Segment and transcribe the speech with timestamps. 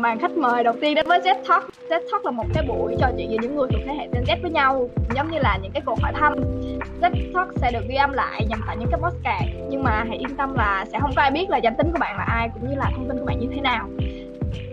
[0.00, 1.64] màn khách mời đầu tiên đến với Z Talk.
[1.88, 4.24] Z Talk là một cái buổi trò chuyện về những người thuộc thế hệ Gen
[4.24, 6.34] Z với nhau giống như là những cái cuộc hỏi thăm.
[7.00, 10.18] Z Talk sẽ được ghi âm lại nhằm tạo những cái podcast, nhưng mà hãy
[10.18, 12.48] yên tâm là sẽ không có ai biết là danh tính của bạn là ai
[12.54, 13.88] cũng như là thông tin của bạn như thế nào.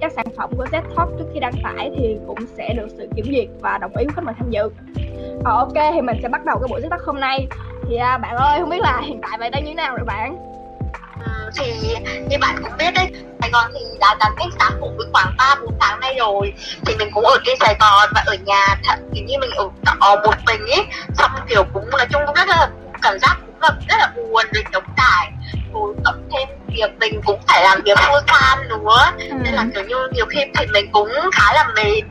[0.01, 3.09] Các sản phẩm của Z Talk trước khi đăng tải thì cũng sẽ được sự
[3.15, 4.69] kiểm duyệt và đồng ý của khách mời tham dự.
[5.43, 7.47] Ờ, ok thì mình sẽ bắt đầu cái buổi Z Talk hôm nay.
[7.89, 10.05] Thì à, bạn ơi không biết là hiện tại bạn đang như thế nào rồi
[10.05, 10.37] bạn?
[11.57, 11.95] Thì
[12.29, 13.07] như bạn cũng biết đấy
[13.41, 16.53] Sài Gòn thì đã giãn cách xã hội khoảng 3 4 tháng nay rồi.
[16.85, 20.15] Thì mình cũng ở trên Sài Gòn và ở nhà thật như mình ở trọ
[20.23, 20.85] một mình ấy
[21.17, 22.69] xong kiểu cũng nói chung cũng rất là
[23.01, 25.31] cảm giác cũng là rất là buồn rồi chống trải
[25.73, 29.11] rồi cộng thêm việc mình cũng phải làm việc full time nữa.
[29.29, 29.35] Ừ.
[29.43, 32.01] nên là kiểu như nhiều khi thì mình cũng khá là mệt.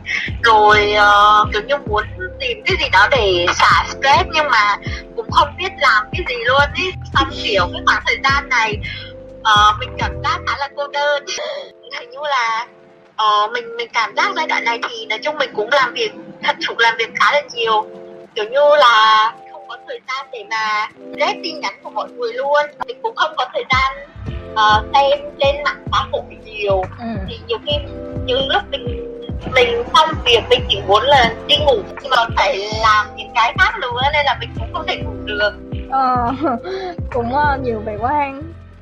[0.42, 2.04] Rồi ờ, kiểu như muốn
[2.40, 4.76] tìm cái gì đó để xả stress nhưng mà
[5.16, 6.92] cũng không biết làm cái gì luôn ý.
[7.14, 8.78] Xong kiểu cái khoảng thời gian này
[9.46, 11.24] ờ, mình cảm giác khá là cô đơn.
[12.00, 12.66] Hình như là
[13.16, 16.12] ờ, mình mình cảm giác giai đoạn này thì nói chung mình cũng làm việc
[16.42, 17.86] thật sự làm việc khá là nhiều.
[18.34, 20.88] Kiểu như là không có thời gian để mà
[21.20, 22.66] rep tin nhắn của mọi người luôn.
[22.86, 24.08] Mình cũng không có thời gian
[24.54, 26.82] ờ, xem trên mạng xã hội nhiều.
[26.98, 27.06] Ừ.
[27.28, 27.72] thì nhiều khi
[28.24, 29.12] những lúc mình
[29.54, 33.54] mình xong việc mình chỉ muốn là đi ngủ nhưng mà phải làm những cái
[33.58, 35.52] khác nữa nên là mình cũng không thể ngủ được.
[35.90, 36.32] Ờ,
[37.12, 38.32] cũng ờ, nhiều quá ha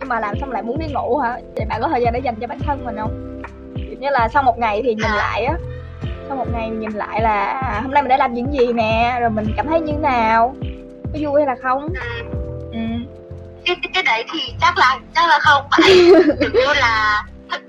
[0.05, 1.39] nhưng mà làm xong lại muốn đi ngủ hả?
[1.57, 3.43] Vậy bạn có thời gian để dành cho bản thân mình không?
[3.77, 5.55] Kiểu như là sau một ngày thì nhìn lại á
[6.29, 9.19] sau một ngày nhìn lại là à, hôm nay mình đã làm những gì nè
[9.21, 10.55] rồi mình cảm thấy như nào?
[11.13, 11.89] Có vui hay là không?
[11.93, 12.25] Ừ.
[12.73, 12.79] ừ.
[13.65, 15.65] cái, cái cái đấy thì chắc là chắc là không.
[15.71, 15.83] Phải
[16.41, 17.63] kiểu như là thực,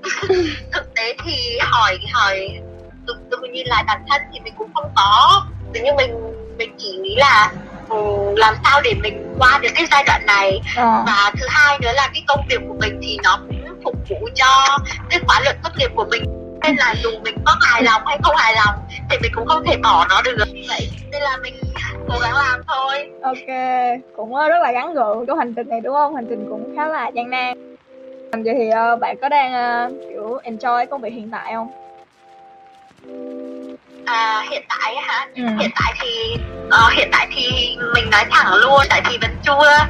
[0.72, 2.60] thực tế thì hỏi hỏi
[3.06, 5.42] tự, tự nhìn lại bản thân thì mình cũng không có.
[5.72, 6.10] Tự như mình
[6.58, 7.52] mình chỉ nghĩ là
[7.88, 10.60] ừ, làm sao để mình qua được cái giai đoạn này?
[10.76, 11.02] Ờ.
[11.06, 14.28] và thứ hai nữa là cái công việc của mình thì nó cũng phục vụ
[14.34, 14.78] cho
[15.10, 16.22] cái khóa luận tốt nghiệp của mình.
[16.62, 18.74] Nên là dù mình có hài lòng hay không hài lòng
[19.10, 20.44] thì mình cũng không thể bỏ nó được.
[20.68, 21.54] Vậy nên là mình
[22.08, 23.10] cố gắng làm thôi.
[23.22, 23.56] Ok
[24.16, 26.14] cũng ờ, rất là gắn gượng cái hành trình này đúng không?
[26.14, 27.76] Hành trình cũng khá là gian nan.
[28.44, 29.52] Vậy thì ờ, bạn có đang
[30.10, 31.68] kiểu enjoy công việc hiện tại không
[34.06, 35.42] à, hiện tại hả ừ.
[35.60, 36.36] hiện tại thì
[36.70, 39.86] ờ, hiện tại thì mình nói thẳng luôn tại vì vẫn chưa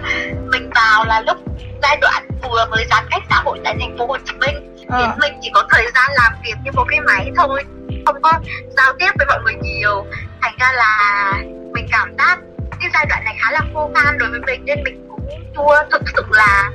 [0.52, 1.36] mình vào là lúc
[1.82, 4.84] giai đoạn vừa mới giãn cách xã hội tại thành phố Hồ Chí Minh thì
[4.88, 5.14] Ờ.
[5.20, 7.62] mình chỉ có thời gian làm việc như một cái máy thôi
[8.06, 8.32] không có
[8.76, 10.06] giao tiếp với mọi người nhiều
[10.42, 11.32] thành ra là
[11.72, 12.38] mình cảm giác
[12.80, 15.84] cái giai đoạn này khá là khô khan đối với mình nên mình cũng chưa
[15.92, 16.70] thực sự là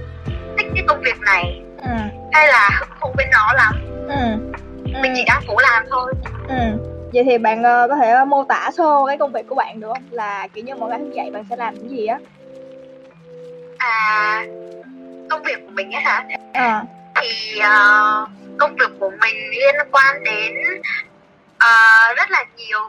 [0.58, 1.90] thích cái công việc này ừ.
[2.34, 3.74] hay là hứng thú với nó lắm
[4.10, 4.38] Ừ.
[5.02, 6.14] mình chỉ đang cố làm thôi
[6.50, 6.56] Ừ.
[7.14, 9.80] Vậy thì bạn ờ, có thể ờ, mô tả sơ cái công việc của bạn
[9.80, 10.04] được không?
[10.12, 12.18] Là kiểu như mỗi ngày thức dậy bạn sẽ làm những gì á?
[13.78, 14.46] à
[15.30, 16.24] công việc của mình ấy hả
[16.54, 16.82] Ờ.
[17.22, 18.28] thì ờ,
[18.60, 20.54] công việc của mình liên quan đến
[21.58, 21.70] ờ,
[22.18, 22.80] rất là nhiều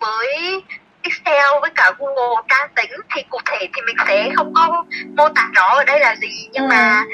[0.00, 0.62] với
[1.02, 4.84] Excel với cả Google trang tính thì cụ thể thì mình sẽ không có
[5.16, 6.68] mô tả rõ ở đây là gì nhưng Ừ.
[6.70, 7.04] mà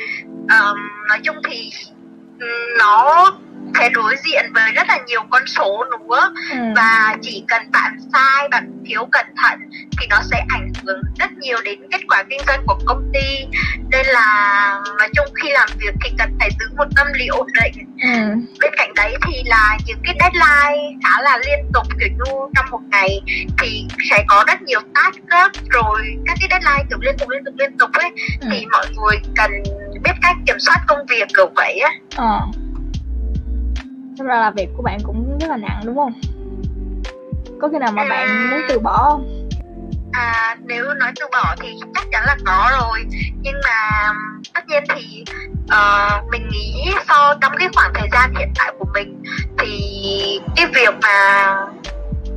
[0.48, 0.76] ờm,
[1.08, 1.70] nói chung thì
[2.78, 3.30] nó
[3.94, 6.56] đối diện với rất là nhiều con số nữa Ừ.
[6.76, 9.58] và chỉ cần bạn sai bạn thiếu cẩn thận
[10.00, 13.46] thì nó sẽ ảnh hưởng rất nhiều đến kết quả kinh doanh của công ty
[13.90, 14.26] nên là
[14.98, 18.10] nói chung khi làm việc thì cần phải giữ một tâm lý ổn định Ừ.
[18.60, 22.70] bên cạnh đấy thì là những cái deadline khá là liên tục kiểu như trong
[22.70, 23.20] một ngày
[23.58, 27.44] thì sẽ có rất nhiều task gấp rồi các cái deadline kiểu liên tục liên
[27.44, 28.48] tục liên tục ấy Ừ.
[28.50, 29.50] thì mọi người cần
[30.04, 32.40] biết cách kiểm soát công việc kiểu vậy á Ờ.
[34.18, 36.12] Thật ra là việc của bạn cũng rất là nặng đúng không?
[37.60, 39.48] Có khi nào mà bạn muốn từ bỏ không?
[40.12, 43.04] À, nếu nói từ bỏ thì chắc chắn là có rồi
[43.42, 44.12] nhưng mà
[44.54, 45.24] tất nhiên thì
[45.68, 49.22] ờ, mình nghĩ so trong cái khoảng thời gian hiện tại của mình
[49.58, 51.56] thì cái việc mà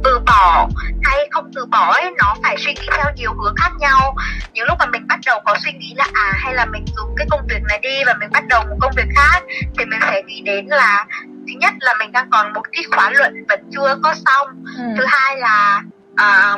[0.03, 0.69] từ bỏ
[1.03, 4.15] hay không từ bỏ ấy nó phải suy nghĩ theo nhiều hướng khác nhau
[4.53, 7.15] những lúc mà mình bắt đầu có suy nghĩ là à hay là mình dùng
[7.17, 9.43] cái công việc này đi và mình bắt đầu một công việc khác
[9.77, 11.05] thì mình sẽ nghĩ đến là
[11.47, 14.47] thứ nhất là mình đang còn một cái khóa luận vẫn chưa có xong
[14.77, 14.83] Ừ.
[14.97, 15.81] thứ hai là
[16.15, 16.55] à,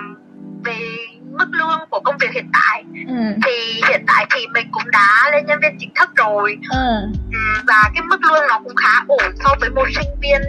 [0.64, 0.80] về
[1.32, 3.14] mức lương của công việc hiện tại Ừ.
[3.46, 6.78] thì hiện tại thì mình cũng đã lên nhân viên chính thức rồi Ừ.
[7.32, 10.42] Ừm, và cái mức lương nó cũng khá ổn so với một sinh viên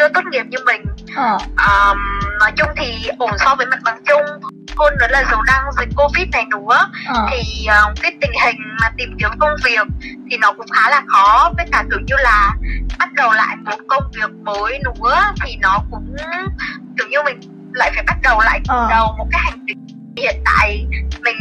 [0.00, 0.82] chưa tốt nghiệp như mình
[1.16, 1.38] Ờ.
[1.56, 1.98] Ờm,
[2.40, 5.88] nói chung thì ổn so với mặt bằng chung hơn nữa là dù đang dịch
[5.96, 7.26] covid này nữa Ờ.
[7.30, 9.80] thì ờ, cái tình hình mà tìm kiếm công việc
[10.30, 12.52] thì nó cũng khá là khó với cả kiểu như là
[12.98, 16.16] bắt đầu lại một công việc mới nữa thì nó cũng
[16.98, 17.40] kiểu như mình
[17.74, 18.86] lại phải bắt đầu lại từ Ờ.
[18.90, 19.86] đầu một cái hành trình
[20.20, 20.86] hiện tại
[21.20, 21.36] mình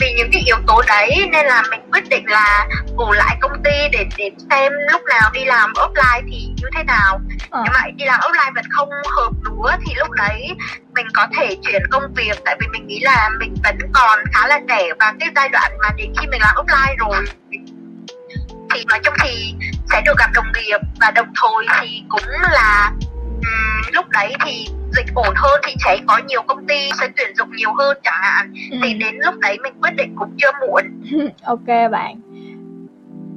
[0.00, 3.62] vì những cái yếu tố đấy nên là mình quyết định là ủ lại công
[3.64, 7.20] ty để để xem lúc nào đi làm offline thì như thế nào
[7.50, 7.60] à.
[7.64, 10.48] nhưng mà đi làm offline vẫn không hợp nữa thì lúc đấy
[10.94, 14.46] mình có thể chuyển công việc tại vì mình nghĩ là mình vẫn còn khá
[14.46, 17.24] là trẻ và cái giai đoạn mà đến khi mình làm offline rồi
[18.74, 19.54] thì nói chung thì
[19.90, 22.92] sẽ được gặp đồng nghiệp và đồng thời thì cũng là
[23.30, 27.36] um, lúc đấy thì dịch ổn hơn thì sẽ có nhiều công ty sẽ tuyển
[27.36, 28.52] dụng nhiều hơn chẳng hạn.
[28.70, 28.78] Ừ.
[28.82, 30.84] thì đến lúc đấy mình quyết định cũng chưa muộn.
[31.42, 32.20] Ok bạn.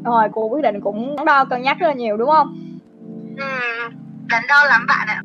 [0.06, 2.80] Rồi cô quyết định cũng đo cân nhắc rất là nhiều đúng không?
[3.38, 3.46] Ừ
[4.30, 5.22] đắn đo lắm bạn ạ.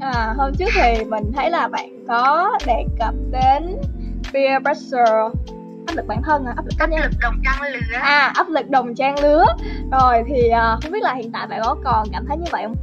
[0.00, 3.76] À hôm trước thì mình thấy là bạn có đề cập đến
[4.32, 5.12] peer pressure
[5.86, 7.98] áp lực bản thân à áp lực áp lực đồng trang lứa.
[8.00, 9.44] À áp lực đồng trang lứa.
[9.92, 12.64] Rồi thì uh, không biết là hiện tại bạn có còn cảm thấy như vậy
[12.64, 12.76] không?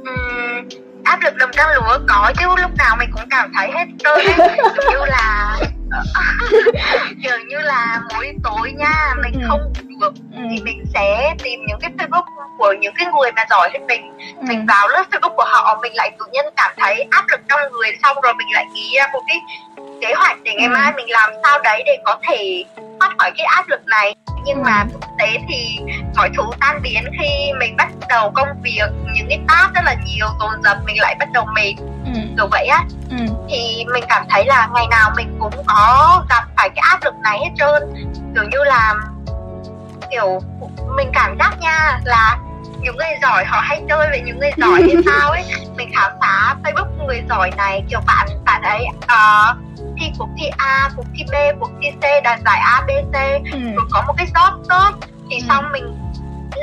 [0.00, 0.68] Uhm,
[1.12, 4.26] áp lực đồng trang lứa có chứ, lúc nào mình cũng cảm thấy hết trơn
[4.90, 5.56] như là,
[7.22, 9.72] kiểu như là mỗi tối nha, mình không
[10.10, 10.42] ừ.
[10.50, 12.24] thì mình sẽ tìm những cái facebook
[12.58, 14.42] của những cái người mà giỏi hơn mình ừ.
[14.48, 17.60] mình vào lớp facebook của họ mình lại tự nhiên cảm thấy áp lực trong
[17.72, 19.40] người xong rồi mình lại nghĩ ra một cái
[20.00, 20.72] kế hoạch để ngày ừ.
[20.72, 22.64] mai mình làm sao đấy để có thể
[23.00, 24.14] thoát khỏi cái áp lực này
[24.44, 24.62] nhưng ừ.
[24.64, 25.78] mà thực tế thì
[26.16, 29.96] mọi thứ tan biến khi mình bắt đầu công việc những cái task rất là
[30.06, 31.74] nhiều dồn dập mình lại bắt đầu mệt
[32.04, 32.20] ừ.
[32.36, 33.16] kiểu vậy á ừ.
[33.48, 37.14] thì mình cảm thấy là ngày nào mình cũng có gặp phải cái áp lực
[37.22, 37.82] này hết trơn
[38.34, 38.94] kiểu như là
[40.12, 40.40] kiểu
[40.96, 42.38] mình cảm giác nha là
[42.80, 45.44] những người giỏi họ hay chơi với những người giỏi thì sao ấy
[45.76, 49.56] mình khám phá facebook người giỏi này kiểu bạn bạn ấy uh,
[50.00, 53.14] thi cuộc thi A, cuộc thi B, cuộc thi C, đạt giải A, B, C
[53.52, 53.58] ừ.
[53.74, 55.44] rồi có một cái top top thì ừ.
[55.48, 56.01] xong mình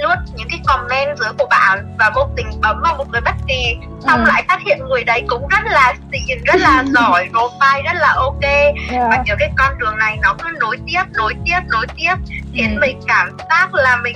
[0.02, 3.36] lướt những cái comment dưới của bạn và vô tình bấm vào một người bất
[3.48, 4.28] kỳ xong ừ.
[4.28, 8.14] lại phát hiện người đấy cũng rất là xịn rất là giỏi profile rất là
[8.18, 8.74] ok yeah.
[8.92, 12.16] và kiểu cái con đường này nó cứ nối tiếp nối tiếp nối tiếp
[12.54, 12.80] khiến ừ.
[12.82, 14.16] mình cảm giác là mình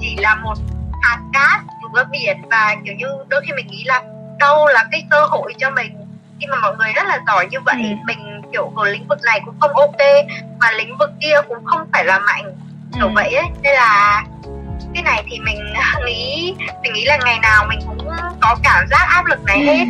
[0.00, 0.54] chỉ là một
[1.02, 1.60] hạt cát
[1.94, 4.02] giữa biển và kiểu như đôi khi mình nghĩ là
[4.38, 5.92] đâu là cái cơ hội cho mình
[6.40, 7.96] khi mà mọi người rất là giỏi như vậy ừ.
[8.06, 10.26] mình kiểu ở lĩnh vực này cũng không ok
[10.60, 12.56] mà lĩnh vực kia cũng không phải là mạnh
[12.94, 13.12] kiểu ừ.
[13.14, 14.24] vậy ấy nên là
[14.94, 15.58] cái này thì mình
[16.06, 18.08] nghĩ mình nghĩ là ngày nào mình cũng
[18.40, 19.84] có cảm giác áp lực này hết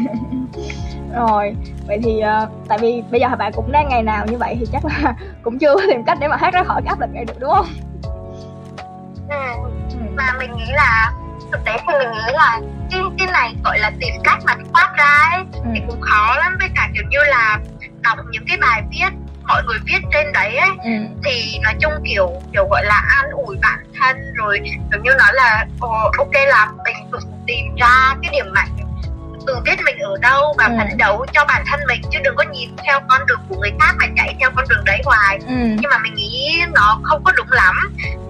[1.14, 1.54] rồi
[1.86, 4.66] vậy thì uh, tại vì bây giờ bạn cũng đang ngày nào như vậy thì
[4.72, 7.24] chắc là cũng chưa tìm cách để mà hát ra khỏi cái áp lực này
[7.24, 7.66] được đúng không
[9.28, 9.36] ừ.
[9.90, 9.96] ừ.
[10.16, 11.12] mà mình nghĩ là
[11.52, 14.92] thực tế thì mình nghĩ là cái cái này gọi là tìm cách mà thoát
[14.98, 15.70] ra ấy ừ.
[15.74, 17.58] thì cũng khó lắm với cả kiểu như là
[18.00, 19.10] đọc những cái bài viết
[19.48, 20.90] mọi người viết trên đấy ấy ừ.
[21.24, 24.60] thì nói chung kiểu kiểu gọi là an ủi bản thân rồi
[24.92, 25.66] kiểu như nói là
[26.18, 28.68] ok là mình tự tìm ra cái điểm mạnh
[29.48, 30.74] tự biết mình ở đâu và ừ.
[30.78, 33.70] phấn đấu cho bản thân mình chứ đừng có nhìn theo con đường của người
[33.80, 35.54] khác mà chạy theo con đường đấy hoài ừ.
[35.54, 37.76] nhưng mà mình nghĩ nó không có đúng lắm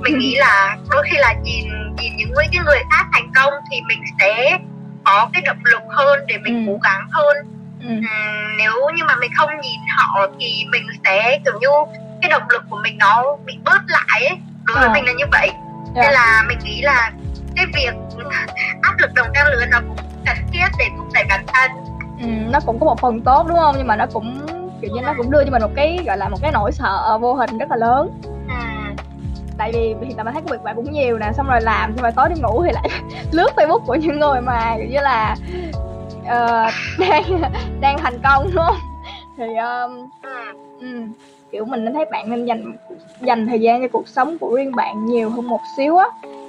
[0.00, 0.18] mình ừ.
[0.18, 1.64] nghĩ là đôi khi là nhìn
[1.96, 4.58] nhìn những người cái người khác thành công thì mình sẽ
[5.04, 6.72] có cái động lực hơn để mình ừ.
[6.72, 7.36] cố gắng hơn
[7.80, 7.88] ừ.
[7.88, 11.68] uhm, nếu như mà mình không nhìn họ thì mình sẽ kiểu như
[12.22, 14.92] cái động lực của mình nó bị bớt lại ấy đối với à.
[14.92, 15.96] mình là như vậy yeah.
[15.96, 16.02] Dạ.
[16.02, 17.12] nên là mình nghĩ là
[17.56, 17.94] cái việc
[18.82, 19.96] áp lực đồng trang lứa nó cũng
[20.26, 21.70] cần thiết để thúc đẩy bản thân
[22.20, 24.46] ừ, nó cũng có một phần tốt đúng không nhưng mà nó cũng
[24.82, 27.18] kiểu như nó cũng đưa cho mình một cái gọi là một cái nỗi sợ
[27.20, 28.54] vô hình rất là lớn ừ.
[29.58, 31.92] tại vì hiện tại mình thấy công việc bạn cũng nhiều nè xong rồi làm
[31.96, 32.88] xong rồi tối đi ngủ thì lại
[33.32, 35.36] lướt facebook của những người mà kiểu như là
[36.28, 37.24] uh, đang
[37.80, 38.76] đang thành công đúng không?
[39.36, 40.08] Thì um,
[40.80, 41.12] um,
[41.52, 42.72] kiểu mình thấy bạn nên dành
[43.20, 46.06] dành thời gian cho cuộc sống của riêng bạn nhiều hơn một xíu á.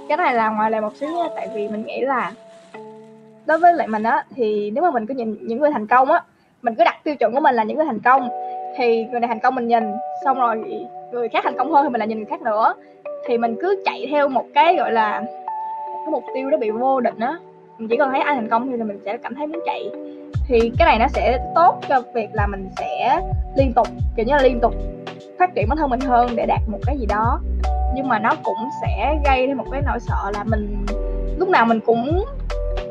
[0.08, 2.32] Cái này là ngoài lề một xíu nha tại vì mình nghĩ là
[3.46, 6.12] đối với lại mình á thì nếu mà mình cứ nhìn những người thành công
[6.12, 6.24] á
[6.62, 8.30] mình cứ đặt tiêu chuẩn của mình là những người thành công
[8.78, 9.84] thì người này thành công mình nhìn
[10.26, 12.74] xong rồi người khác thành công hơn thì mình lại nhìn người khác nữa.
[13.28, 15.24] Thì mình cứ chạy theo một cái gọi là
[16.06, 17.38] cái mục tiêu đó bị vô định á
[17.90, 19.90] chỉ cần thấy ai thành công thì mình sẽ cảm thấy muốn chạy.
[20.48, 23.22] Thì cái này nó sẽ tốt cho việc là mình sẽ
[23.58, 24.74] liên tục kiểu như là liên tục
[25.40, 27.40] phát triển bản thân mình hơn để đạt một cái gì đó.
[27.96, 30.86] Nhưng mà nó cũng sẽ gây thêm một cái nỗi sợ là mình
[31.38, 32.26] lúc nào mình cũng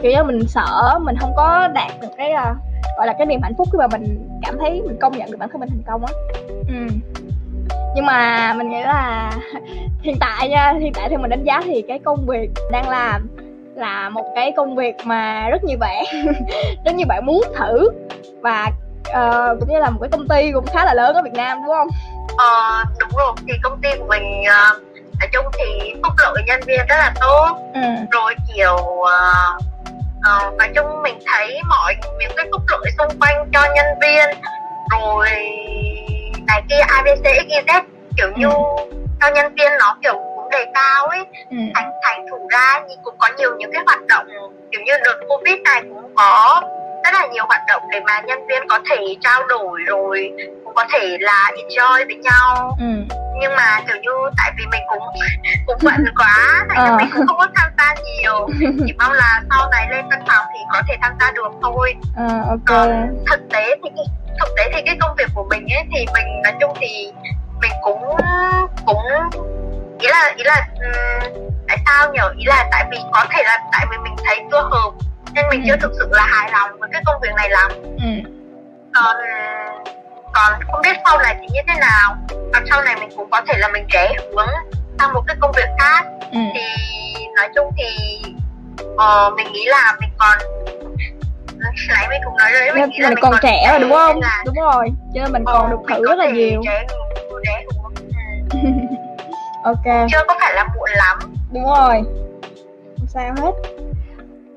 [0.02, 2.56] kiểu như mình sợ mình không có đạt được cái uh,
[2.96, 5.36] gọi là cái niềm hạnh phúc khi mà mình cảm thấy mình công nhận được
[5.36, 6.12] bản thân mình thành công á.
[6.68, 6.94] Ừ.
[7.94, 9.32] nhưng mà mình nghĩ là
[10.02, 13.28] hiện tại nha hiện tại theo mình đánh giá thì cái công việc đang làm
[13.78, 16.04] là một cái công việc mà rất nhiều bạn
[16.84, 17.88] rất nhiều bạn muốn thử
[18.40, 18.70] và
[19.00, 21.58] uh, cũng như là một cái công ty cũng khá là lớn ở Việt Nam
[21.64, 21.88] đúng không?
[22.38, 24.82] Ờ đúng rồi thì công ty của mình uh,
[25.20, 27.80] nói chung thì phúc lợi nhân viên rất là tốt ừ.
[28.10, 29.62] rồi kiểu uh,
[30.18, 34.42] uh, nói chung mình thấy mọi những cái phúc lợi xung quanh cho nhân viên
[34.90, 35.28] rồi
[36.46, 37.82] này kia abc xyz
[38.16, 38.94] kiểu như ừ.
[39.20, 40.27] cho nhân viên nó kiểu
[41.50, 41.56] ừ.
[41.74, 44.26] thành thành thử ra thì cũng có nhiều những cái hoạt động
[44.72, 46.62] kiểu như đợt covid này cũng có
[47.04, 50.32] rất là nhiều hoạt động để mà nhân viên có thể trao đổi rồi
[50.64, 52.86] cũng có thể là enjoy với nhau ừ.
[53.40, 55.02] nhưng mà kiểu như tại vì mình cũng
[55.66, 56.96] cũng bận quá thành ra ờ.
[56.96, 58.48] mình cũng không có tham gia nhiều
[58.86, 61.94] chỉ mong là sau này lên văn phòng thì có thể tham gia được thôi
[62.16, 62.58] à, okay.
[62.66, 63.90] còn thực tế thì
[64.38, 67.12] thực tế thì cái công việc của mình ấy thì mình nói chung thì
[67.62, 68.02] mình cũng
[68.86, 68.98] cũng
[69.98, 73.58] ý là ý là um, tại sao nhở ý là tại vì có thể là
[73.72, 74.90] tại vì mình thấy chưa hợp
[75.34, 75.66] nên mình ừ.
[75.68, 78.30] chưa thực sự là hài lòng với cái công việc này lắm ừ.
[78.94, 79.16] còn
[80.34, 82.16] còn không biết sau này thì như thế nào
[82.52, 84.48] còn sau này mình cũng có thể là mình rẽ hướng
[84.98, 86.38] sang một cái công việc khác ừ.
[86.54, 86.64] thì
[87.36, 88.22] nói chung thì
[88.82, 90.38] uh, mình nghĩ là mình còn
[91.88, 94.20] nãy mình cũng nói rồi mình, nghĩ là mình còn, còn trẻ rồi đúng không
[94.20, 94.42] là...
[94.46, 96.86] đúng rồi cho nên mình còn uh, được thử rất là nhiều rẽ,
[97.46, 97.94] rẽ hướng.
[98.50, 98.58] Ừ.
[99.68, 100.08] ok.
[100.10, 101.18] Chưa có phải là muộn lắm.
[101.52, 102.02] Đúng rồi.
[102.98, 103.52] Không sao hết.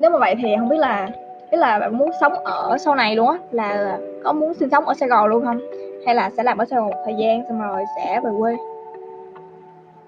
[0.00, 1.08] Nếu mà vậy thì không biết là
[1.50, 4.86] cái là bạn muốn sống ở sau này luôn á là có muốn sinh sống
[4.86, 5.60] ở Sài Gòn luôn không?
[6.06, 8.56] Hay là sẽ làm ở Sài Gòn một thời gian xong rồi sẽ về quê?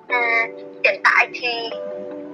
[0.08, 0.46] À,
[0.84, 1.49] hiện tại thì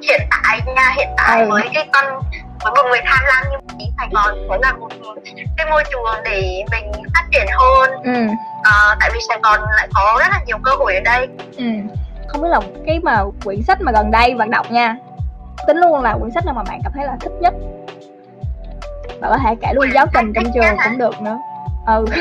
[0.02, 1.48] hiện tại nha hiện tại ừ.
[1.50, 2.22] với cái con
[2.64, 4.88] với một người tham lam như mình Sài Gòn sẽ là một
[5.56, 7.90] cái môi trường để mình phát triển hơn.
[8.04, 8.26] Ừ.
[8.62, 11.28] à, tại vì Sài Gòn lại có rất là nhiều cơ hội ở đây.
[11.56, 11.64] Ừ.
[12.30, 14.96] không biết là cái mà quyển sách mà gần đây bạn đọc nha.
[15.66, 17.54] Tính luôn là quyển sách nào mà bạn cảm thấy là thích nhất.
[19.20, 21.38] Bạn có thể kể luôn giáo trình trong trường cũng được nữa.
[21.87, 22.04] Ừ.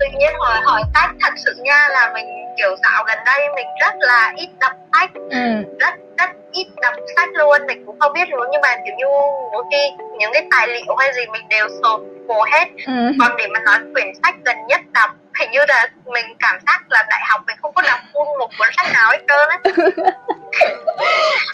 [0.00, 3.66] Tự nhiên hỏi hỏi sách thật sự nha là mình kiểu dạo gần đây mình
[3.80, 5.10] rất là ít đọc sách.
[5.14, 5.62] Ừ.
[5.80, 8.46] rất rất ít đọc sách luôn mình cũng không biết luôn.
[8.52, 9.06] Nhưng mà kiểu như
[9.52, 12.68] mỗi khi những cái tài liệu hay gì mình đều sộp vô hết.
[12.86, 13.12] Ừ.
[13.20, 16.80] còn để mà nói quyển sách gần nhất đọc hình như là mình cảm giác
[16.90, 19.58] là đại học mình không có đọc luôn một cuốn sách nào hết trơn á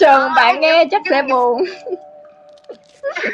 [0.00, 1.64] trường bạn nghe chắc sẽ buồn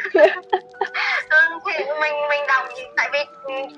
[1.29, 3.19] ừ, thì mình mình đọc tại vì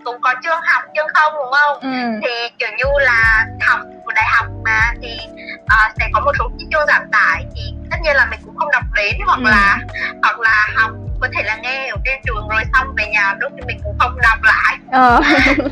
[0.06, 2.20] cũng có chương học chương không đúng không ừ.
[2.22, 5.18] thì kiểu như là học của đại học mà thì
[5.62, 7.62] uh, sẽ có một số cái chương giảm tải thì
[7.92, 9.50] tất nhiên là mình cũng không đọc đến hoặc ừ.
[9.50, 9.78] là
[10.24, 13.52] hoặc là học có thể là nghe ở trên trường rồi xong về nhà lúc
[13.56, 15.22] thì mình cũng không đọc lại ờ.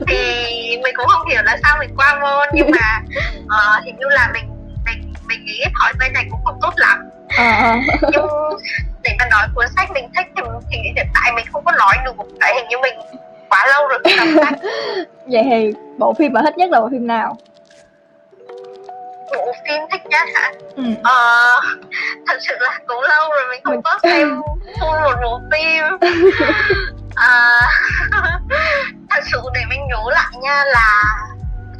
[0.07, 0.45] thì
[0.99, 3.01] cũng không hiểu là sao mình qua môn nhưng mà
[3.37, 4.43] uh, hình như là mình
[4.85, 7.09] mình mình nghĩ thói quen này cũng không tốt lắm.
[7.37, 7.75] Ờ.
[8.11, 8.27] nhưng
[9.03, 10.41] để mà nói cuốn sách mình thích thì,
[10.71, 12.11] thì hiện tại mình không có nói được.
[12.39, 12.95] Tại hình như mình
[13.49, 14.59] quá lâu rồi không sách.
[15.25, 17.37] Vậy thì bộ phim mà thích nhất là bộ phim nào?
[19.37, 20.51] Bộ phim thích nhất hả?
[20.75, 20.83] Ừ.
[21.03, 21.55] ờ,
[22.27, 24.41] thật sự là cũng lâu rồi mình không có xem
[24.79, 25.83] full một bộ phim
[27.15, 27.61] à,
[29.09, 31.03] thật sự để mình nhớ lại nha là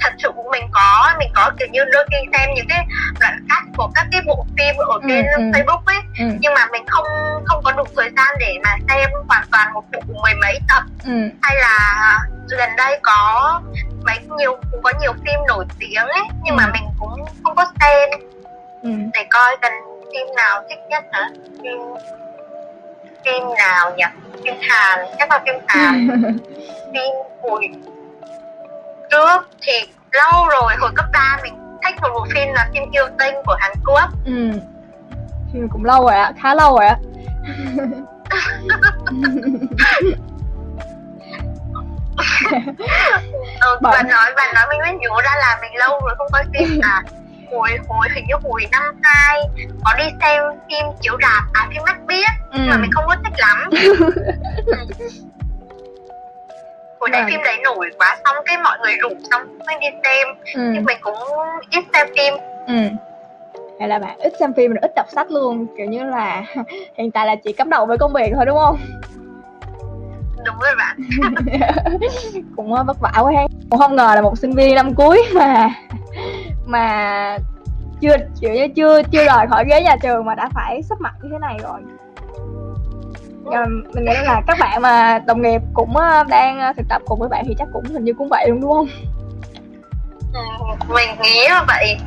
[0.01, 2.85] thật sự mình có mình có kiểu như đôi khi xem những cái
[3.19, 6.25] đoạn cắt của các cái bộ phim ở ừ, trên ừ, Facebook ấy ừ.
[6.39, 7.05] nhưng mà mình không
[7.45, 10.83] không có đủ thời gian để mà xem hoàn toàn một bộ mười mấy tập
[11.05, 11.29] ừ.
[11.41, 12.19] hay là
[12.49, 13.61] gần đây có
[14.05, 16.57] mấy nhiều cũng có nhiều phim nổi tiếng ấy nhưng ừ.
[16.57, 18.09] mà mình cũng không có xem
[18.81, 18.89] ừ.
[19.13, 19.73] để coi gần
[20.13, 21.29] phim nào thích nhất hả
[21.63, 21.79] phim
[23.25, 24.03] phim nào nhỉ?
[24.43, 26.07] Phim Hàn chắc là phim Hàn.
[26.93, 27.69] Phim hồi
[29.11, 29.73] trước thì
[30.11, 33.55] lâu rồi hồi cấp 3 mình thích một bộ phim là phim yêu tinh của
[33.59, 34.09] Hàn Quốc.
[34.25, 34.51] Ừ.
[35.53, 36.95] Phim cũng lâu rồi ạ khá lâu rồi ạ.
[43.61, 46.43] Ừ, bạn nói bạn nói mình mới nhớ ra là mình lâu rồi không coi
[46.53, 47.03] phim à
[47.51, 49.41] hồi hồi hình như hồi năm hai
[49.85, 52.59] có đi xem phim chiếu rạp à phim mắt biết ừ.
[52.69, 53.69] mà mình không có thích lắm.
[56.99, 60.27] Hồi đấy phim đấy nổi quá xong cái mọi người rủ xong mới đi xem.
[60.53, 60.71] Ừ.
[60.73, 61.15] nhưng mình cũng
[61.71, 62.33] ít xem phim.
[62.67, 62.73] Ừ.
[63.79, 65.67] Hay là bạn ít xem phim rồi ít đọc sách luôn.
[65.77, 66.43] Kiểu như là
[66.97, 68.77] hiện tại là chỉ cắm đầu với công việc thôi đúng không?
[70.45, 70.97] Đúng rồi bạn.
[72.55, 73.47] Cũng vất vả quá ha.
[73.69, 75.69] Cũng không ngờ là một sinh viên năm cuối mà
[76.69, 77.37] mà
[78.01, 81.13] chưa kiểu như chưa chưa rời khỏi ghế nhà trường mà đã phải sắp mặt
[81.21, 81.79] như thế này rồi.
[83.51, 87.01] Dạ, mình nghĩ là các bạn mà đồng nghiệp cũng ờ, đang ờ, thực tập
[87.05, 88.87] cùng với bạn thì chắc cũng hình như cũng vậy đúng đúng không?
[90.33, 90.39] Ừ,
[90.87, 91.97] mình nghĩ là vậy.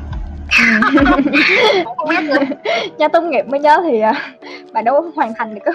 [1.96, 3.08] Không biết nữa.
[3.12, 4.12] Tốt nghiệp mới nhớ thì ờ,
[4.72, 5.74] bạn đã hoàn thành được cái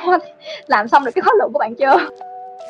[0.67, 1.98] làm xong được cái khóa luận của bạn chưa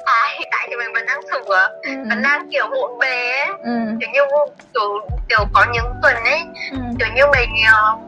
[0.08, 1.92] à hiện tại thì mình vẫn đang sửa ừ.
[2.10, 3.72] vẫn đang kiểu bộn bề ấy ừ.
[4.00, 4.22] kiểu như
[4.74, 6.78] kiểu, kiểu có những tuần ấy ừ.
[7.00, 8.00] kiểu như mình uh,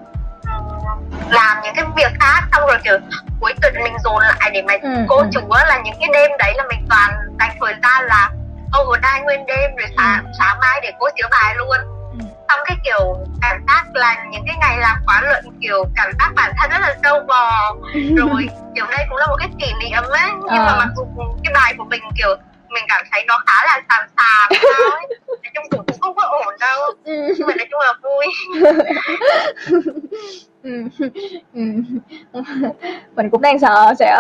[1.32, 2.98] làm những cái việc khác xong rồi kiểu
[3.40, 5.28] cuối tuần mình dồn lại để mà ừ, cô ừ.
[5.32, 8.32] chủ là những cái đêm đấy là mình toàn dành thời gian là
[8.82, 10.32] overnight nguyên đêm rồi sáng ừ.
[10.40, 11.99] sáng mai để cô chữa bài luôn.
[12.50, 16.32] Xong cái kiểu cảm giác là những cái ngày làm khóa luận kiểu cảm giác
[16.36, 20.04] bản thân rất là sâu bò rồi kiểu đây cũng là một cái kỷ niệm
[20.04, 20.66] ấy nhưng à.
[20.66, 21.06] mà mặc dù
[21.44, 22.36] cái bài của mình kiểu
[22.70, 26.16] mình cảm thấy nó khá là sàm sàm sao ấy nói chung cũng, cũng không
[26.16, 27.34] có ổn đâu ừ.
[27.38, 28.26] nhưng mà nói chung là vui
[30.64, 30.84] ừ.
[31.54, 31.62] Ừ.
[33.16, 34.18] mình cũng đang sợ sẽ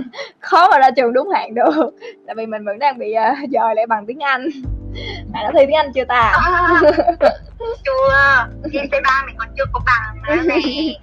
[0.40, 1.90] khó mà ra trường đúng hạn được
[2.26, 4.48] tại vì mình vẫn đang bị uh, dời lại bằng tiếng anh
[5.32, 6.32] bạn đã thi tiếng anh chưa ta?
[6.44, 6.80] À,
[7.84, 8.48] chưa.
[8.72, 10.96] Thi c ba mình còn chưa có bằng nữa này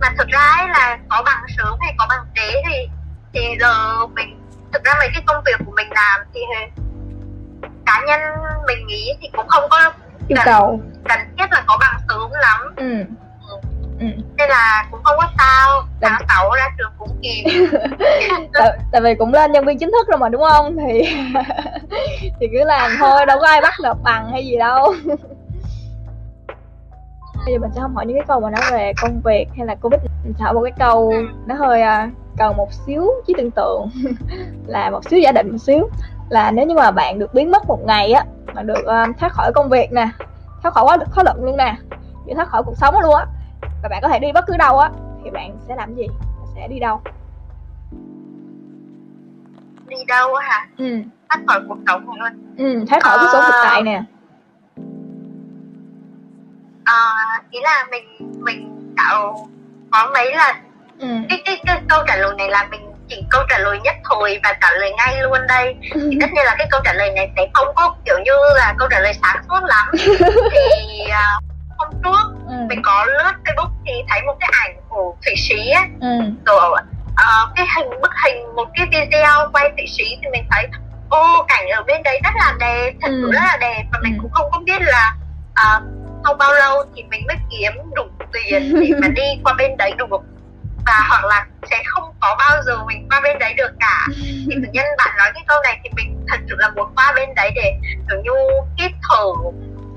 [0.00, 2.88] mà thực ra ấy là có bằng sớm hay có bằng trễ thì
[3.32, 4.40] thì giờ mình
[4.72, 6.40] thực ra mấy cái công việc của mình làm thì
[7.86, 8.20] cá nhân
[8.66, 9.92] mình nghĩ thì cũng không có
[10.28, 10.80] yêu cầu.
[11.08, 12.74] cần thiết là có bằng sớm lắm.
[12.76, 13.04] Ừ.
[14.00, 14.06] Ừ.
[14.36, 15.82] nên là cũng không có sao.
[16.00, 17.44] Tháng sáu ra trường cũng kịp
[18.54, 20.76] tại, tại vì cũng lên nhân viên chính thức rồi mà đúng không?
[20.76, 21.02] Thì
[22.40, 24.94] thì cứ làm thôi đâu có ai bắt nộp bằng hay gì đâu.
[27.46, 29.66] Bây giờ mình sẽ không hỏi những cái câu mà nói về công việc hay
[29.66, 30.00] là covid.
[30.24, 31.26] Mình sẽ hỏi một cái câu ừ.
[31.46, 33.90] nó hơi uh, cần một xíu trí tưởng tượng
[34.66, 35.88] là một xíu giả định một xíu.
[36.28, 39.32] Là nếu như mà bạn được biến mất một ngày á bạn được uh, thoát
[39.32, 40.08] khỏi công việc nè
[40.62, 41.76] thoát khỏi quá khó luận luôn nè
[42.26, 43.26] như thoát khỏi cuộc sống luôn á
[43.82, 44.90] và bạn có thể đi bất cứ đâu á
[45.24, 46.06] thì bạn sẽ làm gì?
[46.54, 47.02] Sẽ đi đâu?
[49.86, 50.66] Đi đâu hả?
[50.78, 51.02] Ừ.
[51.28, 53.22] Thoát khỏi cuộc sống luôn ừ thoát khỏi ờ...
[53.22, 54.02] cuộc sống thực tại nè.
[56.84, 56.96] À,
[57.50, 58.04] ý là mình
[58.40, 59.48] mình tạo
[59.90, 60.56] có mấy lần.
[60.98, 61.08] Ừ.
[61.28, 64.40] cái, cái cái câu trả lời này là mình chỉ câu trả lời nhất thôi
[64.42, 65.76] và trả lời ngay luôn đây.
[65.94, 66.08] Ừ.
[66.10, 68.74] thì tất nhiên là cái câu trả lời này sẽ không có kiểu như là
[68.78, 69.88] câu trả lời sáng suốt lắm.
[70.50, 71.49] Thì uh,
[71.80, 72.54] hôm trước ừ.
[72.68, 76.18] mình có lướt facebook thì thấy một cái ảnh của thụy sĩ á ừ.
[76.46, 80.66] rồi uh, cái hình bức hình một cái video quay thụy sĩ thì mình thấy
[81.08, 83.32] ô cảnh ở bên đấy rất là đẹp thật sự ừ.
[83.32, 84.18] rất là đẹp và mình ừ.
[84.22, 85.14] cũng không có biết là
[85.50, 85.82] uh,
[86.24, 89.92] sau bao lâu thì mình mới kiếm đủ tiền để mà đi qua bên đấy
[89.98, 90.06] được
[90.86, 94.54] và hoặc là sẽ không có bao giờ mình qua bên đấy được cả thì
[94.62, 97.34] tự nhiên bạn nói cái câu này thì mình thật sự là muốn qua bên
[97.36, 97.76] đấy để
[98.08, 98.32] kiểu như
[98.78, 99.24] hít thở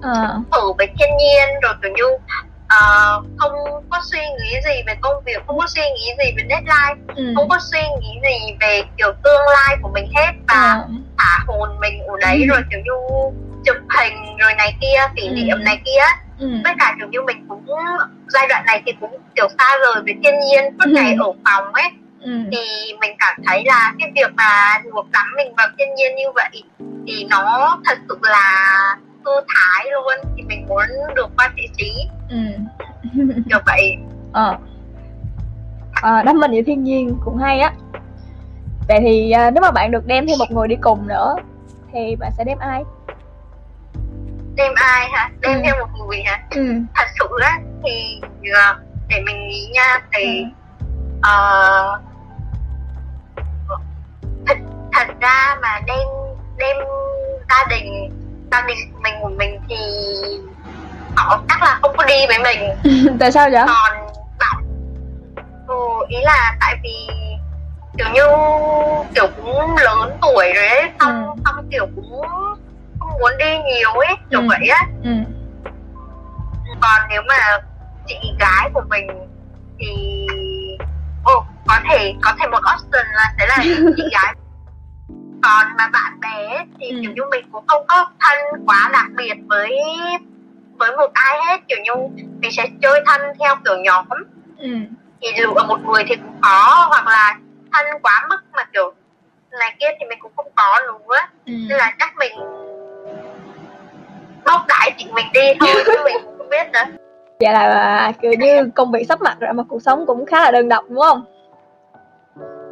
[0.03, 0.39] ờ.
[0.51, 2.05] thở với thiên nhiên rồi kiểu như
[2.73, 3.51] uh, không
[3.89, 7.33] có suy nghĩ gì về công việc không có suy nghĩ gì về deadline ừ.
[7.35, 10.93] không có suy nghĩ gì về kiểu tương lai của mình hết và ừ.
[11.17, 12.45] thả hồn mình ở đấy ừ.
[12.47, 12.91] rồi kiểu như
[13.65, 15.33] chụp hình rồi này kia kỷ ừ.
[15.33, 15.63] niệm ừ.
[15.63, 16.05] này kia
[16.39, 16.47] ừ.
[16.63, 17.65] với cả kiểu như mình cũng
[18.27, 20.91] giai đoạn này thì cũng kiểu xa rời với thiên nhiên suốt ừ.
[20.91, 21.89] ngày ở phòng ấy
[22.21, 22.31] ừ.
[22.51, 26.31] thì mình cảm thấy là cái việc mà được gắn mình vào thiên nhiên như
[26.35, 26.63] vậy
[27.07, 32.07] thì nó thật sự là thư thái luôn thì mình muốn được qua thị trí
[32.29, 32.37] ừ.
[33.49, 33.97] kiểu vậy
[34.31, 34.57] ờ
[35.93, 37.73] à, đắm mình với thiên nhiên cũng hay á
[38.87, 41.35] vậy thì à, nếu mà bạn được đem thêm một người đi cùng nữa
[41.93, 42.83] thì bạn sẽ đem ai
[44.55, 45.61] đem ai hả đem ừ.
[45.63, 46.73] theo một người hả ừ.
[46.95, 50.43] thật sự á thì uh, để mình nghĩ nha thì
[51.21, 51.29] ừ.
[51.97, 52.12] uh,
[62.37, 64.07] với mình tại sao vậy còn
[64.39, 64.63] bạn
[65.67, 65.75] ừ,
[66.07, 67.07] ý là tại vì
[67.97, 68.23] kiểu như
[69.15, 71.41] kiểu cũng lớn tuổi rồi ấy xong ừ.
[71.45, 72.21] xong kiểu cũng
[72.99, 74.45] không muốn đi nhiều ấy kiểu ừ.
[74.49, 75.11] vậy á ừ.
[76.81, 77.59] còn nếu mà
[78.07, 79.07] chị gái của mình
[79.79, 80.27] thì
[81.23, 83.57] ồ oh, có thể có thể một option là sẽ là
[83.97, 84.35] chị gái
[85.43, 86.97] còn mà bạn bè thì ừ.
[87.01, 89.79] kiểu như mình cũng không có thân quá đặc biệt với
[90.83, 91.93] với một ai hết kiểu như
[92.41, 94.05] mình sẽ chơi thân theo kiểu nhóm
[94.57, 94.69] ừ.
[95.21, 97.37] thì dù ở một người thì cũng có hoặc là
[97.71, 98.93] thân quá mức mà kiểu
[99.51, 101.53] này kia thì mình cũng không có nữa ừ.
[101.69, 102.31] nên là chắc mình
[104.45, 106.85] bóc đại chị mình đi thôi chứ mình không biết nữa
[107.39, 110.51] vậy là kiểu như công việc sắp mặt rồi mà cuộc sống cũng khá là
[110.51, 111.25] đơn độc đúng không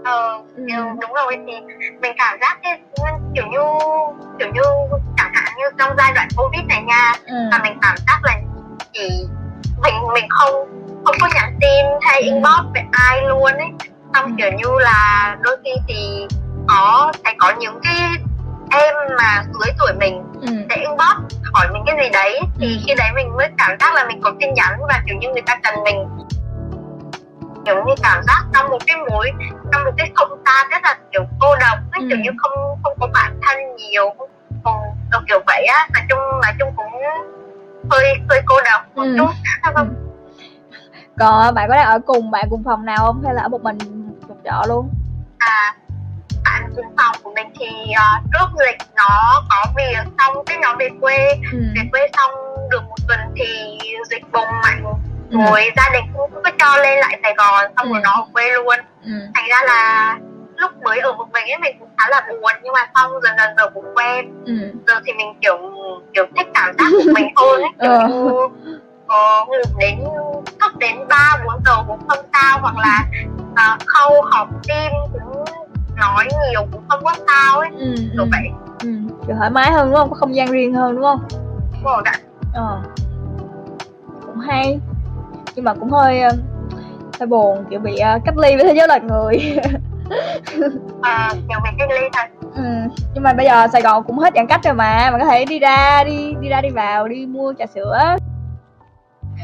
[0.03, 0.63] ờ ừ.
[1.01, 1.53] đúng rồi thì
[2.01, 2.79] mình cảm giác cái
[3.35, 3.59] kiểu như
[4.39, 4.61] kiểu như
[5.61, 7.33] như trong giai đoạn covid này nha ừ.
[7.51, 8.37] mà mình cảm giác là
[8.93, 9.25] chỉ
[9.83, 10.53] mình mình không
[11.05, 12.25] không có nhắn tin hay ừ.
[12.25, 13.69] inbox về ai luôn ấy
[14.13, 14.31] xong ừ.
[14.37, 16.27] kiểu như là đôi khi thì
[16.67, 17.95] có sẽ có những cái
[18.71, 20.47] em mà dưới tuổi mình ừ.
[20.69, 22.83] sẽ inbox hỏi mình cái gì đấy thì ừ.
[22.87, 25.43] khi đấy mình mới cảm giác là mình có tin nhắn và kiểu như người
[25.45, 26.07] ta cần mình
[27.65, 29.31] kiểu như cảm giác trong một cái mối
[29.71, 32.07] trong một cái không gian rất là kiểu cô độc ấy, ừ.
[32.09, 32.51] kiểu như không
[32.83, 34.13] không có bạn thân nhiều
[34.63, 37.01] không còn kiểu vậy á mà chung mà chung cũng
[37.89, 39.15] hơi hơi cô độc một ừ.
[39.17, 39.31] chút
[39.75, 39.85] ừ.
[41.19, 43.61] còn bạn có đang ở cùng bạn cùng phòng nào không hay là ở một
[43.61, 43.77] mình
[44.27, 44.89] một trọ luôn
[45.37, 45.75] à
[46.43, 50.75] bạn cùng phòng của mình thì uh, trước lịch nó có việc xong cái nó
[50.79, 51.17] về quê
[51.51, 51.59] ừ.
[51.75, 52.31] về quê xong
[52.71, 53.77] được một tuần thì
[54.09, 54.83] dịch bùng mạnh
[55.29, 55.37] ừ.
[55.45, 57.93] rồi gia đình cũng có cho lên lại Sài Gòn xong ừ.
[57.93, 59.11] rồi nó ở quê luôn ừ.
[59.35, 60.17] thành ra là
[60.61, 62.51] lúc mới ở một mình ấy mình cũng khá là buồn.
[62.63, 64.43] Nhưng mà xong dần dần giờ cũng quen.
[64.45, 64.53] Ừ.
[64.87, 65.57] giờ thì mình kiểu
[66.13, 67.71] kiểu thích cảm giác của mình hơn ấy.
[67.79, 68.51] Kiểu
[69.07, 69.61] ừ.
[69.79, 69.99] đến
[70.61, 72.59] thức đến ba bốn giờ cũng không sao.
[72.61, 73.05] Hoặc là
[73.51, 75.45] uh, khâu học tim cũng
[75.95, 77.69] nói nhiều cũng không có sao ấy.
[77.77, 78.29] Ừ, kiểu ừ.
[78.31, 78.49] vậy.
[78.83, 78.89] Ừ.
[79.27, 80.09] kiểu thoải mái hơn đúng không?
[80.09, 81.27] Có không gian riêng hơn đúng không?
[81.73, 82.13] Đúng rồi ạ.
[82.53, 82.81] Ờ.
[84.25, 84.79] Cũng hay.
[85.55, 86.21] Nhưng mà cũng hơi
[87.19, 89.57] hơi buồn kiểu bị uh, cách ly với thế giới loài người
[91.01, 92.63] à kiểu bị cách ly thật ừ.
[93.13, 95.45] nhưng mà bây giờ Sài Gòn cũng hết giãn cách rồi mà mà có thể
[95.45, 98.15] đi ra đi đi ra đi vào đi mua trà sữa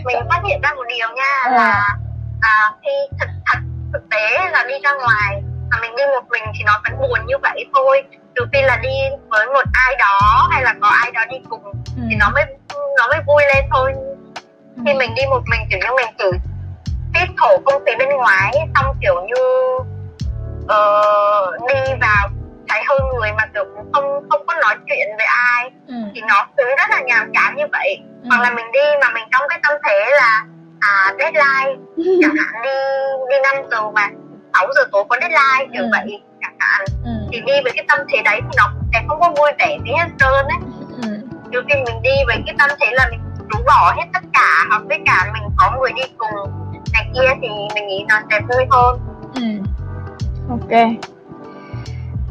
[0.06, 1.52] mình phát hiện ra một điều nha à.
[1.52, 1.98] là
[2.42, 3.60] à, khi thực thật
[3.94, 7.20] thực tế là đi ra ngoài mà mình đi một mình thì nó vẫn buồn
[7.26, 8.04] như vậy thôi
[8.36, 8.90] trừ khi là đi
[9.30, 11.64] với một ai đó hay là có ai đó đi cùng
[11.98, 12.04] ừ.
[12.10, 12.44] thì nó mới
[12.98, 13.94] nó mới vui lên thôi
[14.76, 14.82] ừ.
[14.86, 16.38] khi mình đi một mình kiểu như mình chỉ
[17.14, 19.36] tiết thổ không khí bên ngoài xong kiểu như
[20.68, 22.30] uh, đi vào
[22.68, 25.96] thấy hơn người mà kiểu không không có nói chuyện với ai ừ.
[26.16, 28.28] thì nó cứ rất là nhàm chán như vậy ừ.
[28.30, 30.46] hoặc là mình đi mà mình trong cái tâm thế là
[30.80, 31.76] à deadline
[32.22, 32.70] chẳng hạn đi
[33.30, 34.10] đi năm giờ mà
[34.54, 35.90] 6 giờ tối có deadline kiểu ừ.
[35.92, 37.12] vậy chẳng hạn ừ.
[37.32, 39.92] thì đi với cái tâm thế đấy thì nó sẽ không có vui vẻ gì
[39.98, 40.60] hết trơn ấy
[41.04, 41.10] ừ.
[41.50, 44.66] nhiều khi mình đi với cái tâm thế là mình rũ bỏ hết tất cả
[44.70, 46.52] hoặc với cả mình có người đi cùng
[46.94, 49.00] này kia thì mình nghĩ nó sẽ vui hơn
[49.36, 49.42] ừ.
[50.50, 50.88] Ok.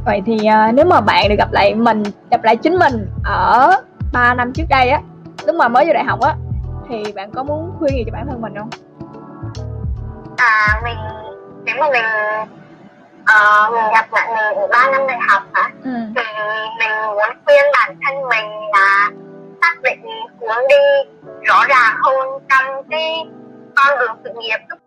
[0.05, 3.71] Vậy thì uh, nếu mà bạn được gặp lại mình gặp lại chính mình ở
[4.13, 5.01] 3 năm trước đây á
[5.47, 6.35] lúc mà mới vô đại học á
[6.89, 8.71] thì bạn có muốn khuyên gì cho bản thân mình không?
[10.37, 10.97] À mình
[11.65, 12.05] nếu mà mình
[13.21, 15.91] uh, mình gặp lại mình ở ba năm đại học hả ừ.
[16.17, 16.23] thì
[16.79, 19.11] mình muốn khuyên bản thân mình là
[19.63, 20.01] xác định
[20.41, 21.11] hướng đi
[21.47, 23.29] rõ ràng hơn trong cái
[23.77, 24.59] con đường sự nghiệp.
[24.71, 24.79] Tức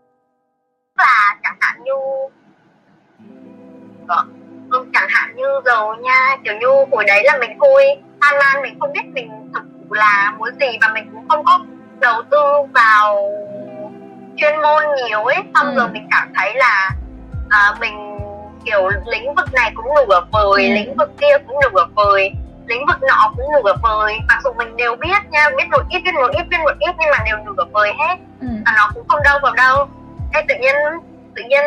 [0.98, 1.94] là chẳng hạn như
[4.69, 7.86] ừ, chẳng hạn như rồi nha kiểu như hồi đấy là mình thôi
[8.22, 11.45] tan man mình không biết mình thực sự là muốn gì và mình cũng không
[11.45, 11.60] có
[12.00, 12.38] đầu tư
[12.74, 13.32] vào
[14.38, 15.80] chuyên môn nhiều ấy xong ừ.
[15.80, 16.89] rồi mình cảm thấy là
[17.50, 18.19] à, mình
[18.65, 20.74] kiểu lĩnh vực này cũng nửa vời ừ.
[20.74, 22.32] lĩnh vực kia cũng nửa vời
[22.67, 26.00] lĩnh vực nọ cũng nửa vời mặc dù mình đều biết nha biết một ít
[26.06, 28.48] biết một ít biết một ít nhưng mà đều nửa vời hết ừ.
[28.65, 29.88] và nó cũng không đâu vào đâu
[30.34, 30.76] cái tự nhiên
[31.36, 31.63] tự nhiên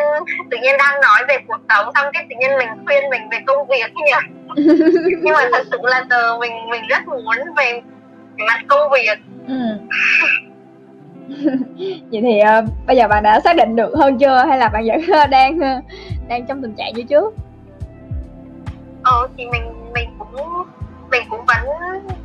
[0.51, 3.37] tự nhiên đang nói về cuộc sống xong cái tự nhiên mình khuyên mình về
[3.47, 4.11] công việc nhỉ?
[5.23, 7.81] Nhưng mà thật sự là giờ mình mình rất muốn về
[8.37, 9.17] mặt công việc.
[9.47, 9.53] Ừ.
[12.11, 14.45] vậy thì uh, bây giờ bạn đã xác định được hơn chưa?
[14.47, 15.83] Hay là bạn vẫn uh, đang uh,
[16.27, 17.33] đang trong tình trạng như trước?
[19.03, 20.65] Ờ thì mình mình cũng
[21.11, 21.65] mình cũng vẫn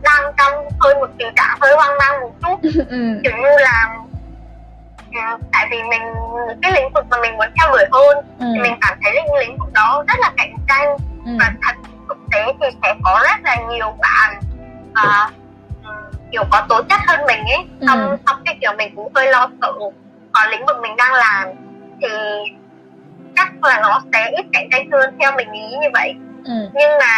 [0.02, 2.70] đang trong hơi một tình trạng hơi hoang mang một chút.
[2.88, 3.20] Ừ.
[3.24, 3.96] kiểu như là
[5.52, 6.02] tại vì mình
[6.62, 8.46] cái lĩnh vực mà mình muốn theo đuổi hơn ừ.
[8.54, 11.30] thì mình cảm thấy là lĩnh vực đó rất là cạnh tranh ừ.
[11.40, 11.76] và thật
[12.08, 14.40] thực tế thì sẽ có rất là nhiều bạn
[14.90, 15.32] uh,
[16.32, 17.86] kiểu có tố chất hơn mình ấy ừ.
[17.86, 18.16] xong ừ.
[18.26, 19.72] xong cái kiểu mình cũng hơi lo sợ
[20.32, 21.48] còn lĩnh vực mình đang làm
[22.02, 22.08] thì
[23.36, 26.70] chắc là nó sẽ ít cạnh tranh hơn theo mình nghĩ như vậy ừ.
[26.74, 27.12] nhưng mà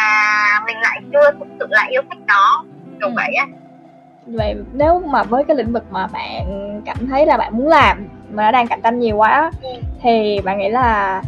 [0.67, 2.65] mình lại chưa thực sự là yêu thích nó
[3.01, 3.13] kiểu ừ.
[3.17, 3.47] vậy á
[4.27, 8.09] vậy nếu mà với cái lĩnh vực mà bạn cảm thấy là bạn muốn làm
[8.31, 9.69] mà nó đang cạnh tranh nhiều quá ừ.
[10.03, 11.23] thì bạn nghĩ là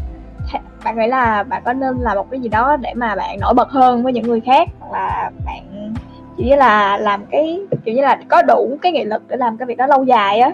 [0.85, 3.55] bạn nghĩ là bạn có nên làm một cái gì đó để mà bạn nổi
[3.55, 5.93] bật hơn với những người khác hoặc là bạn
[6.37, 9.67] chỉ là làm cái kiểu như là có đủ cái nghị lực để làm cái
[9.67, 10.51] việc đó lâu dài á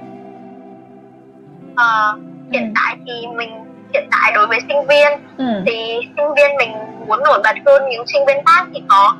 [1.74, 2.18] ờ,
[2.52, 2.68] hiện ừ.
[2.74, 3.50] tại thì mình
[3.94, 5.62] hiện tại đối với sinh viên ừ.
[5.66, 6.72] thì sinh viên mình
[7.08, 9.16] muốn nổi bật hơn những sinh viên khác thì có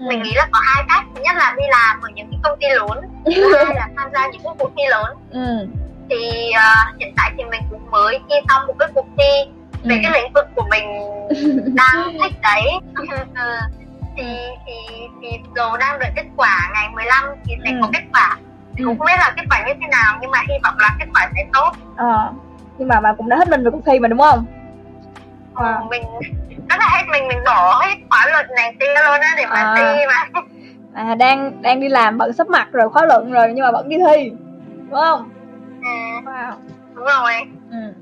[0.00, 0.06] ừ.
[0.08, 2.58] mình nghĩ là có hai cách thứ nhất là đi làm ở những cái công
[2.60, 3.00] ty lớn
[3.36, 5.66] thứ hai là tham gia những cái cuộc thi lớn ừ.
[6.10, 9.52] thì uh, hiện tại thì mình cũng mới thi xong một cái cuộc thi
[9.84, 10.00] về ừ.
[10.02, 10.86] cái lĩnh vực của mình
[11.74, 12.62] đang thích đấy
[13.34, 13.58] ừ
[14.16, 14.36] thì
[14.66, 14.72] thì
[15.22, 17.78] thì giờ đang đợi kết quả ngày 15 thì sẽ ừ.
[17.82, 18.38] có kết quả
[18.76, 18.98] thì cũng ừ.
[18.98, 21.30] không biết là kết quả như thế nào nhưng mà hy vọng là kết quả
[21.36, 22.32] sẽ tốt ờ
[22.78, 24.44] nhưng mà bạn cũng đã hết mình về cuộc thi mà đúng không
[25.54, 25.80] à.
[25.90, 26.02] mình
[26.70, 29.56] rất là hết mình mình bỏ hết khóa luận này kia luôn á để mà
[29.56, 29.74] à.
[29.76, 30.40] thi mà.
[30.94, 33.88] À đang đang đi làm bận sắp mặt rồi khóa luận rồi nhưng mà vẫn
[33.88, 34.30] đi thi
[34.90, 35.30] đúng không?
[35.82, 35.88] Ừ.
[36.24, 36.52] wow.
[36.94, 37.32] Đúng rồi.
[37.70, 37.94] Ừ.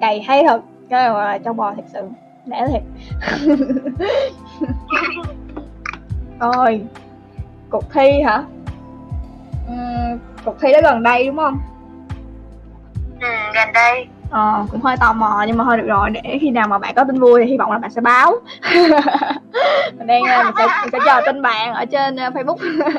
[0.00, 0.60] cày hay thật.
[0.90, 2.08] Cái là châu bò thật sự.
[2.46, 2.82] Đã thiệt.
[6.40, 6.80] Rồi.
[7.70, 8.42] Cuộc thi hả?
[9.72, 11.58] Uhm, cuộc thi đó gần đây đúng không?
[13.20, 16.50] Ừ gần đây ờ cũng hơi tò mò nhưng mà thôi được rồi để khi
[16.50, 18.32] nào mà bạn có tin vui thì hy vọng là bạn sẽ báo.
[19.98, 22.56] Mình đang mình sẽ, mình sẽ chờ tin bạn ở trên uh, facebook.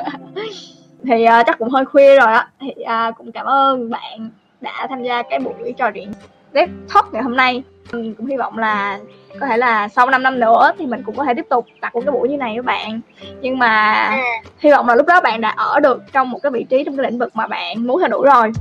[1.06, 2.48] Thì uh, chắc cũng hơi khuya rồi á.
[2.60, 6.12] Thì uh, cũng cảm ơn bạn đã tham gia cái buổi trò chuyện
[6.54, 7.62] Deep Talk ngày hôm nay.
[7.92, 8.98] Mình cũng hy vọng là
[9.40, 11.94] có thể là sau 5 năm nữa thì mình cũng có thể tiếp tục đặt
[11.94, 13.00] một cái buổi như này với bạn.
[13.40, 14.48] Nhưng mà ừ.
[14.58, 16.96] hy vọng là lúc đó bạn đã ở được trong một cái vị trí trong
[16.96, 18.52] cái lĩnh vực mà bạn muốn theo đuổi rồi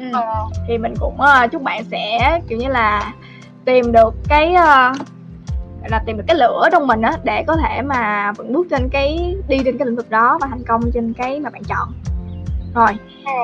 [0.00, 0.10] ừ.
[0.12, 0.20] ừ.
[0.68, 3.12] thì mình cũng uh, chúc bạn sẽ kiểu như là
[3.64, 4.96] tìm được cái uh,
[5.90, 8.88] là tìm được cái lửa trong mình á để có thể mà vẫn bước trên
[8.88, 11.92] cái đi trên cái lĩnh vực đó và thành công trên cái mà bạn chọn
[12.74, 12.90] rồi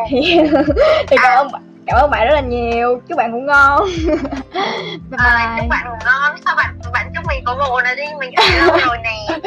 [0.09, 0.21] thì,
[1.09, 3.01] thì cảm ơn bạn cảm ơn bạn rất là nhiều.
[3.09, 3.89] Chúc bạn ngủ ngon.
[5.11, 6.37] Bye à, chúc bạn ngủ ngon.
[6.45, 9.27] Sao bạn bạn chúc mình có bồ này đi mình lâu rồi nè.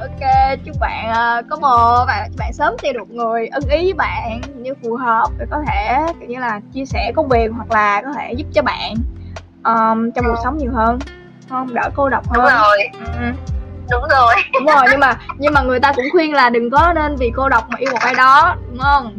[0.00, 3.92] Ok chúc bạn uh, có bồ và bạn sớm tìm được người ưng ý với
[3.92, 7.70] bạn như phù hợp để có thể kiểu như là chia sẻ công việc hoặc
[7.70, 8.94] là có thể giúp cho bạn
[9.64, 10.98] um, trong cuộc sống nhiều hơn.
[11.48, 11.74] Không?
[11.74, 12.44] Đỡ cô độc hơn.
[12.44, 12.78] đúng rồi.
[13.18, 13.32] Ừ.
[13.90, 14.34] đúng rồi.
[14.52, 17.32] Đúng rồi nhưng mà nhưng mà người ta cũng khuyên là đừng có nên vì
[17.36, 19.18] cô độc mà yêu một ai đó đúng không?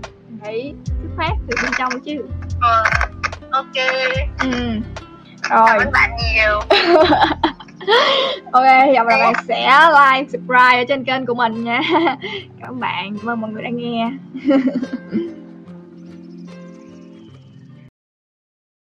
[0.86, 2.26] Xuất phát từ bên trong chứ.
[2.62, 2.84] Ờ,
[3.52, 3.76] ok.
[4.40, 4.50] Ừ.
[5.50, 5.64] Rồi.
[5.68, 6.60] cảm ơn bạn nhiều.
[8.52, 11.82] Ok hy vọng là bạn sẽ like subscribe ở trên kênh của mình nha.
[12.62, 14.12] Cảm ơn bạn cảm ơn mọi người đã nghe